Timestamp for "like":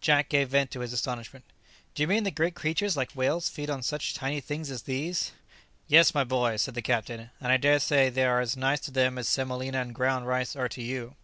2.96-3.10